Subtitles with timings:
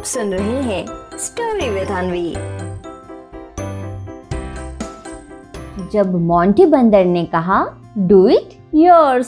[0.00, 0.84] आप सुन रहे हैं
[1.18, 2.30] स्टोरी विद अनवी
[5.92, 7.58] जब मोंटी बंदर ने कहा
[7.98, 9.20] डू इट योर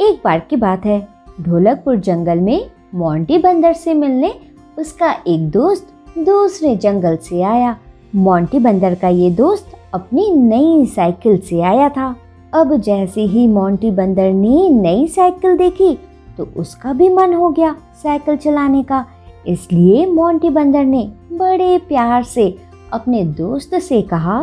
[0.00, 0.98] एक बार की बात है,
[1.40, 4.32] ढोलकपुर जंगल में मोंटी बंदर से मिलने
[4.78, 7.76] उसका एक दोस्त दूसरे जंगल से आया।
[8.14, 12.14] मोंटी बंदर का ये दोस्त अपनी नई साइकिल से आया था।
[12.54, 15.98] अब जैसे ही मोंटी बंदर ने नई साइकिल देखी
[16.38, 19.04] तो उसका भी मन हो गया साइकिल चलाने का।
[19.46, 22.48] इसलिए मोंटी बंदर ने बड़े प्यार से
[22.92, 24.38] अपने दोस्त से कहा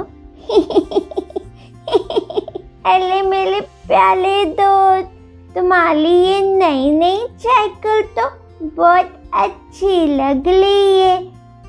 [2.85, 5.09] अरे मेरे प्याले दोस्त,
[5.55, 8.29] तुम्हारी ये नई नई साइकिल तो
[8.75, 11.17] बहुत अच्छी लग रही है।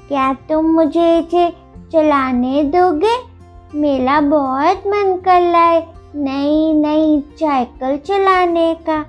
[0.09, 1.49] क्या तुम मुझे इसे
[1.93, 3.17] चलाने दोगे?
[3.75, 5.81] मेरा बहुत मन कर रहा है
[6.17, 9.01] नई नई साइकिल चलाने का।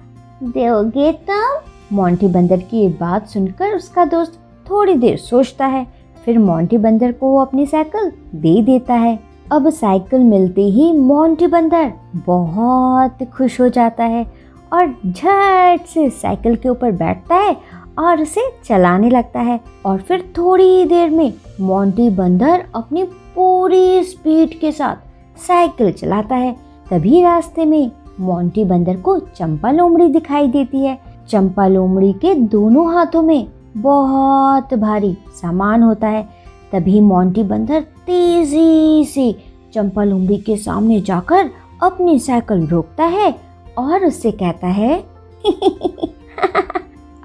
[0.43, 1.72] दोगे तुम?
[1.93, 4.39] मोंटी बंदर की ये बात सुनकर उसका दोस्त
[4.69, 5.85] थोड़ी देर सोचता है।
[6.25, 9.19] फिर मोंटी बंदर को वो अपनी साइकिल दे देता है।
[9.51, 14.25] अब साइकिल मिलते ही मोंटी बंदर बहुत खुश हो जाता है
[14.73, 17.57] और झट से साइकिल के ऊपर बैठता है
[17.99, 23.03] और उसे चलाने लगता है। और फिर थोड़ी ही देर में मोंटी बंदर अपनी
[23.35, 26.55] पूरी स्पीड के साथ साइकिल चलाता है।
[26.91, 32.93] तभी रास्ते में मोंटी बंदर को चंपा लोमड़ी दिखाई देती है। चंपा लोमड़ी के दोनों
[32.93, 36.23] हाथों में बहुत भारी सामान होता है।
[36.71, 39.35] तभी मोंटी बंदर तेज़ी से
[39.73, 41.49] चंपा लोमड़ी के सामने जाकर
[41.83, 43.35] अपनी साइकिल रोकता है
[43.77, 45.03] और उससे कहता है,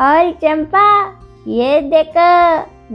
[0.00, 1.06] और चंपा,
[1.48, 2.28] ये देखो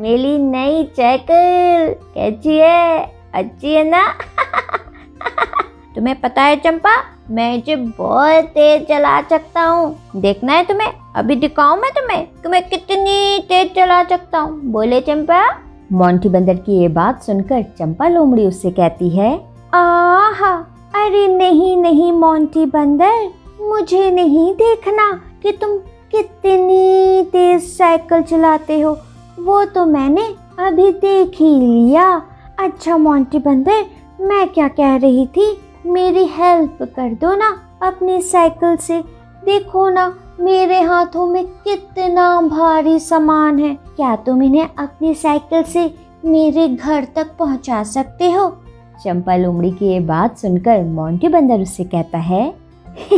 [0.02, 3.14] मेरी नई साइकिल। कैसी है?
[3.34, 4.04] अच्छी है ना?
[5.96, 6.92] तुम्हें पता है चंपा,
[7.32, 12.68] मैं इसे बहुत तेज चला सकता हूँ। देखना है तुम्हें, अभी दिखाऊँ मैं तुम्हें तुम्हें
[12.70, 15.44] कितनी तेज चला सकता हूँ। बोले चंपा।
[15.92, 19.34] मोंटी बंदर की ये बात सुनकर चंपा लोमड़ी उससे कहती है,
[19.74, 20.54] आहा,
[20.96, 23.30] अरे नहीं नहीं मोंटी बंदर,
[23.62, 25.12] मुझे नहीं देखना
[25.44, 25.78] कि तुम
[26.12, 28.98] कितनी तेज साइकिल चलाते हो।
[29.40, 30.26] वो तो मैंने
[30.60, 32.06] अभी देख ही लिया।
[32.60, 33.86] अच्छा मोंटी बंदर,
[34.22, 35.52] मैं क्या कह रही थी?
[35.86, 37.48] मेरी हेल्प कर दो ना
[37.82, 39.02] अपनी साइकिल से।
[39.46, 45.94] देखो ना, मेरे हाथों में कितना भारी सामान है। क्या तुम इन्हें अपनी साइकिल से
[46.26, 48.48] मेरे घर तक पहुँचा सकते हो?
[49.04, 52.44] चंपा लोमड़ी की ये बात सुनकर मोंटी बंदर उससे कहता है,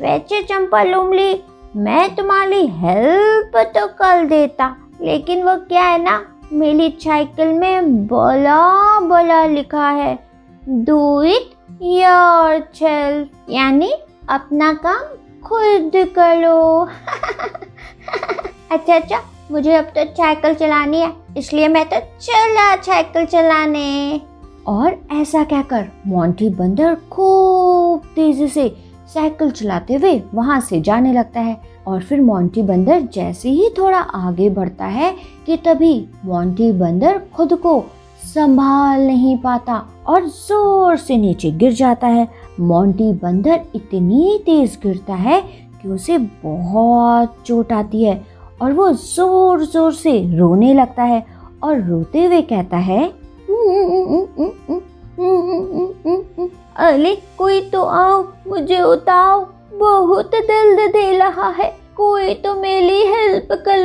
[0.00, 1.40] वैसे चंपा लुमली
[1.76, 6.20] मैं तुम्हारी हेल्प तो कर देता, लेकिन वो क्या है ना,
[6.52, 10.25] मेरी साइकिल में बोला बोला लिखा है।
[10.68, 11.50] डू इट
[11.82, 13.92] योर यानी
[14.28, 15.02] अपना काम
[15.42, 16.84] खुद करो।
[18.72, 24.20] अच्छा अच्छा मुझे अब तो साइकिल चलानी है, इसलिए मैं तो चला साइकिल चलाने।
[24.66, 28.68] और ऐसा कहकर मोंटी बंदर खूब तेज़ी से
[29.14, 33.98] साइकिल चलाते हुए वहाँ से जाने लगता है। और फिर मोंटी बंदर जैसे ही थोड़ा
[33.98, 35.14] आगे बढ़ता है
[35.46, 37.78] कि तभी मोंटी बंदर खुद को
[38.26, 39.74] संभाल नहीं पाता
[40.06, 42.28] और ज़ोर से नीचे गिर जाता है।
[42.60, 45.40] मोंटी बंदर इतनी तेज गिरता है
[45.82, 48.24] कि उसे बहुत चोट आती है
[48.62, 51.24] और वो ज़ोर ज़ोर से रोने लगता है
[51.62, 53.04] और रोते हुए कहता है,
[56.78, 59.44] अरे, कोई तो आओ, मुझे उताओ।
[59.74, 63.75] बहुत दर्द दे रहा है। कोई तो मेरी हेल्प करो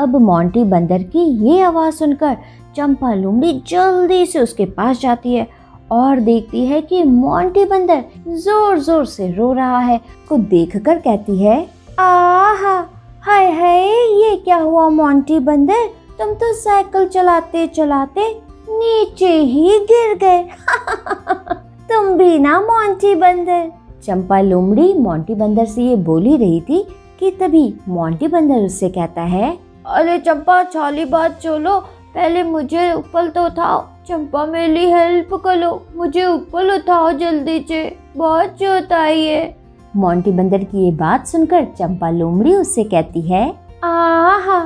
[0.00, 2.36] अब मोंटी बंदर की ये आवाज़ सुनकर
[2.76, 5.46] चंपा लुमड़ी जल्दी से उसके पास जाती है
[5.92, 11.38] और देखती है कि मोंटी बंदर ज़ोर ज़ोर से रो रहा है। को देखकर कहती
[11.38, 11.60] है,
[11.98, 12.76] आहा,
[13.22, 13.80] हाय हाय,
[14.22, 15.88] ये क्या हुआ मोंटी बंदर?
[16.18, 18.28] तुम तो साइकिल चलाते चलाते
[18.68, 20.42] नीचे ही गिर गए।
[21.88, 23.70] तुम भी ना मोंटी बंदर।
[24.04, 26.86] चंपा लोमड़ी मोंटी बंदर से ये बोली रही थी
[27.20, 31.78] कि तभी मोंटी बंदर उससे कहता है अरे चंपा चाली बात चलो।
[32.14, 37.84] पहले मुझे ऊपर तो उठाओ। चंपा मेरी हेल्प करो। मुझे ऊपर उठाओ जल्दी से।
[38.16, 39.56] बहुत चोट आई है।
[39.96, 43.46] मोंटी बंदर की ये बात सुनकर चंपा लोमड़ी उससे कहती है
[43.84, 44.58] आहा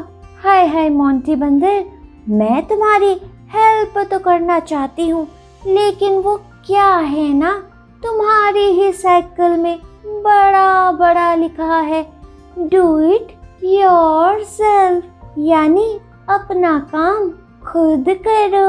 [0.43, 1.85] हाय हाय मोंटी बंदर।
[2.29, 3.13] मैं तुम्हारी
[3.55, 5.27] हेल्प तो करना चाहती हूँ
[5.67, 6.37] लेकिन वो
[6.67, 7.53] क्या है ना?
[8.03, 12.03] तुम्हारी ही साइकिल में बड़ा बड़ा लिखा है
[12.59, 13.33] डू इट
[13.65, 15.05] योर सेल्फ,
[15.39, 15.85] यानी
[16.29, 17.29] अपना काम
[17.65, 18.67] खुद करो।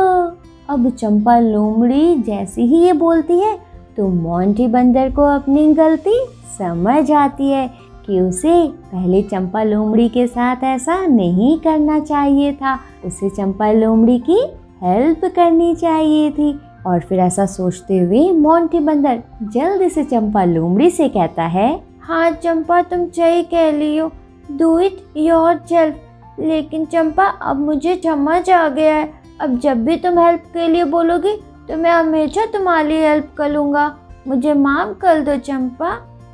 [0.70, 3.58] अब चंपा लोमड़ी जैसे ही ये बोलती है
[3.98, 6.14] तो मोंटी बंदर को अपनी गलती
[6.58, 7.68] समझ आती है
[8.06, 14.18] कि उसे पहले चंपा लोमड़ी के साथ ऐसा नहीं करना चाहिए था। उसे चंपा लोमड़ी
[14.20, 14.40] की
[14.84, 19.22] हेल्प करनी चाहिए थी। और फिर ऐसा सोचते हुए मोंटी बंदर
[19.54, 21.70] जल्दी से चंपा लोमड़ी से कहता है
[22.02, 24.12] हाँ चंपा, तुम सही कह लियो
[24.52, 29.10] डू इट योर सेल्फ लेकिन चंपा, अब मुझे समझ आ गया है।
[29.42, 31.34] अब जब भी तुम हेल्प के लिए बोलोगी
[31.70, 33.96] तो मैं हमेशा तुम्हारी हेल्प करूँगा
[34.28, 35.90] मुझे माफ़ कर दो चंपा।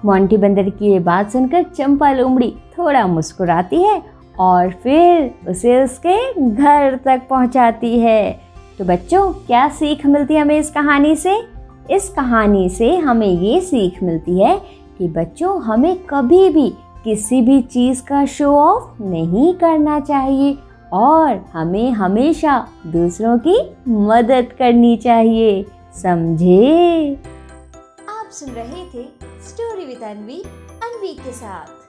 [0.06, 4.01] मोंटी बंदर की ये बात सुनकर चंपा लोमड़ी थोड़ा मुस्कुराती है
[4.39, 8.31] और फिर उसे उसके घर तक पहुंचाती है।
[8.80, 11.38] तो बच्चों, क्या सीख मिलती है हमें इस कहानी से?
[11.92, 14.56] इस कहानी से हमें ये सीख मिलती है
[14.98, 20.57] कि बच्चों, हमें कभी भी किसी भी चीज़ का शो ऑफ़ नहीं करना चाहिए
[20.94, 23.57] और हमें हमेशा दूसरों की
[23.88, 25.65] मदद करनी चाहिए,
[26.01, 27.13] समझे?
[28.09, 29.03] आप सुन रहे थे
[29.50, 30.41] स्टोरी विद अनवी
[30.83, 31.82] अनवी के साथ।